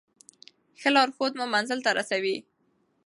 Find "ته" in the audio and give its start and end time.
1.85-1.91